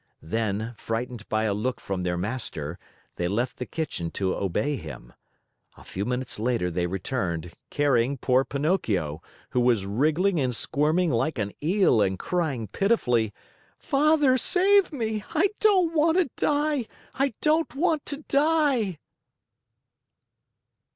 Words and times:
Then, 0.23 0.73
frightened 0.79 1.29
by 1.29 1.43
a 1.43 1.53
look 1.53 1.79
from 1.79 2.01
their 2.01 2.17
master, 2.17 2.79
they 3.17 3.27
left 3.27 3.57
the 3.57 3.67
kitchen 3.67 4.09
to 4.17 4.33
obey 4.35 4.75
him. 4.75 5.13
A 5.77 5.83
few 5.83 6.05
minutes 6.05 6.39
later 6.39 6.71
they 6.71 6.87
returned, 6.87 7.53
carrying 7.69 8.17
poor 8.17 8.43
Pinocchio, 8.43 9.21
who 9.51 9.59
was 9.59 9.85
wriggling 9.85 10.39
and 10.39 10.55
squirming 10.55 11.11
like 11.11 11.37
an 11.37 11.51
eel 11.61 12.01
and 12.01 12.17
crying 12.17 12.67
pitifully: 12.67 13.31
"Father, 13.77 14.39
save 14.39 14.91
me! 14.91 15.23
I 15.35 15.49
don't 15.59 15.93
want 15.93 16.17
to 16.17 16.31
die! 16.35 16.87
I 17.13 17.35
don't 17.39 17.75
want 17.75 18.03
to 18.07 18.23
die!" 18.27 18.97